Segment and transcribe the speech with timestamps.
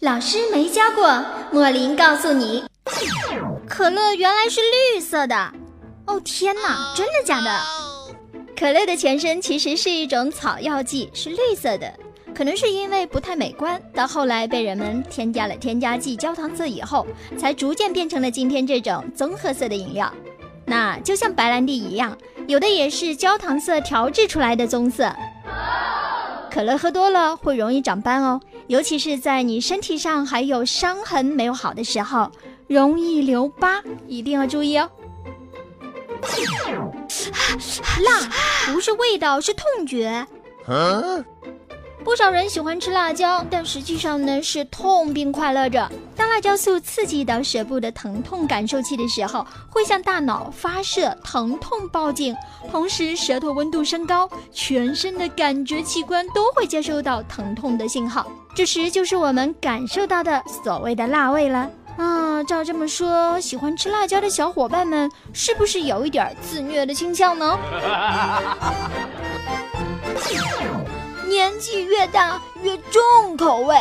[0.00, 2.64] 老师没教过，莫林告诉你，
[3.68, 5.52] 可乐原来是绿色的。
[6.06, 7.60] 哦天哪，真的假的？
[8.58, 11.92] 可乐的前身其实是一种草药剂，是绿色的。
[12.34, 17.06] 可能是因为不太美观，到后来被人们添加了添加剂焦糖色以后，
[17.38, 20.12] 才逐渐变成了今天这种棕褐色的饮料。
[20.64, 22.18] 那就像白兰地一样，
[22.48, 25.14] 有的也是焦糖色调制出来的棕色。
[26.50, 32.30] 可乐喝多了会容易长斑哦，尤其是在你身体上还有伤痕没有好的时候，
[32.66, 34.90] 容易留疤，一定要注意哦。
[38.04, 40.26] 辣，不是味道，是痛觉。
[42.06, 45.90] 不少人喜欢吃辣椒，但实际上呢是痛并快乐着。
[46.14, 52.32] 当辣椒素刺激到舌部的疼痛感受器的时候，会向大脑发射疼痛报警，
[52.70, 58.24] 同时舌头温度升高，全身的感觉器官都会接收到疼痛的信号。
[58.54, 62.40] 这时就是我们感受到的所谓的辣味了啊！
[62.44, 67.58] 照这么说，喜欢吃辣椒的小伙伴们是不是有一点自虐的倾向呢？
[71.26, 73.76] 年纪越大越重口味，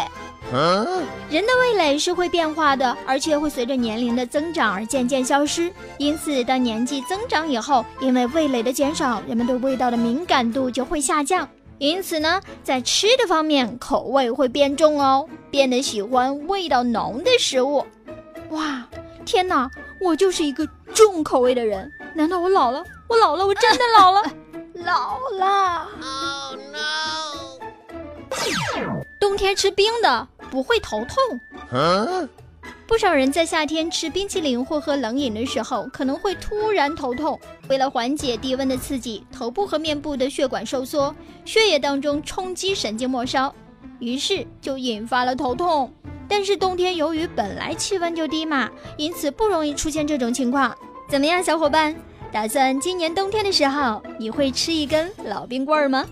[1.29, 5.71] 人的味蕾是会变化的，而且会随着年龄的增长而渐渐消失。
[5.97, 11.47] 因此，当年纪增长以后，因为味蕾的减少，人们对味道的敏感度就会下降。
[11.77, 17.85] 因此呢，在吃的方面，口味会变重哦，变得喜欢味道浓的食物。
[18.49, 18.87] 哇，
[19.25, 21.91] 天哪，我就是一个重口味的人。
[22.15, 22.83] 难道我老了？
[23.07, 24.23] 我老了，我真的老了，
[24.85, 25.87] 老了。
[29.19, 32.29] 冬天吃冰的不会头痛。
[32.87, 37.39] 不少人在夏天吃冰淇淋或喝冷饮的时候，可能会突然头痛。
[37.67, 41.13] 为了缓解低温的刺激，头部和面部的血管收缩，
[41.45, 43.51] 血液当中冲击神经末梢，
[43.97, 45.91] 于是就引发了头痛。
[46.27, 50.75] 但是冬天由于本来气温就低嘛，因此不容易出现这种情况。
[51.09, 51.95] 怎么样，小伙伴？
[52.31, 56.05] 打算今年冬天的时候，你会吃一根老冰棍吗？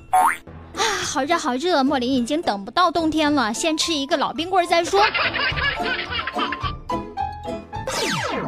[0.75, 1.83] 啊，好热好热！
[1.83, 5.05] 莫林已经等不到冬天了，先吃一个老冰棍再说。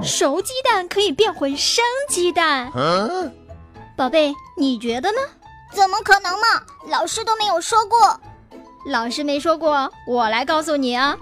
[0.01, 2.71] 熟鸡蛋可以变回生鸡蛋，
[3.95, 5.17] 宝贝，你觉得呢？
[5.73, 6.47] 怎么可能嘛？
[6.89, 8.19] 老师都没有说过。
[8.87, 11.17] 老师没说过，我来告诉你啊。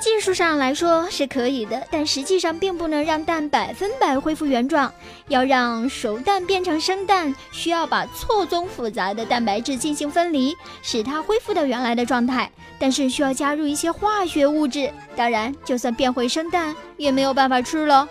[0.00, 4.92] 技术上来说是可以的，但实际上并不能让蛋百分百恢复原状。
[5.28, 12.50] 要让熟蛋变成生蛋，需要把错综复杂的蛋白质进行分离，使它恢复到原来的状态。
[12.78, 14.90] 但是需要加入一些化学物质。
[15.14, 18.08] 当然，就算变回生蛋，也没有办法吃了。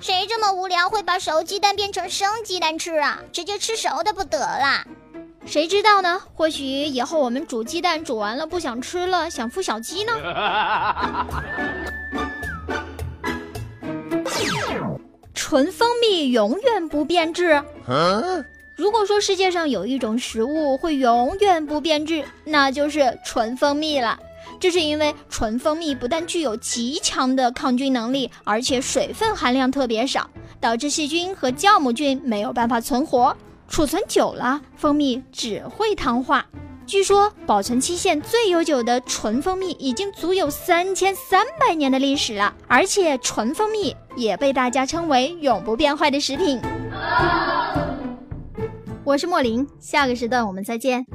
[0.00, 3.20] 谁这么无聊会把熟鸡蛋变成生鸡蛋吃啊？
[3.30, 4.86] 直接吃熟的不得了。
[5.46, 6.20] 谁知道呢？
[6.34, 10.12] 或许以后我们煮鸡蛋煮完了不想吃了，想孵小鸡呢？
[15.32, 17.62] 纯蜂蜜永远不变质。
[18.74, 24.18] 如果说世界上有一种食物会永远不变质，那就是纯蜂蜜了。
[24.58, 30.28] 这是因为纯蜂蜜不但具有极强的抗菌能力，而且水分含量特别少，
[30.60, 33.34] 导致细菌和酵母菌没有办法存活。
[33.68, 36.46] 储存久了，蜂蜜只会糖化。
[36.86, 46.60] 据说保存期限最悠久的纯蜂蜜已经足有三千三百年的历史了，而且纯蜂蜜也被大家称为永不变坏的食品。
[49.02, 51.06] 我是莫林，下个时段我们再见。